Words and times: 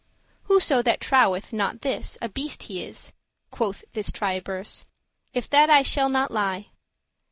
"Whoso 0.45 0.81
that 0.81 0.99
troweth* 0.99 1.53
not 1.53 1.81
this, 1.81 2.17
a 2.23 2.27
beast 2.27 2.63
he 2.63 2.81
is," 2.83 3.13
*believeth 3.51 3.51
Quoth 3.51 3.83
this 3.93 4.09
Tiburce, 4.09 4.85
"if 5.31 5.47
that 5.51 5.69
I 5.69 5.83
shall 5.83 6.09
not 6.09 6.31
lie." 6.31 6.71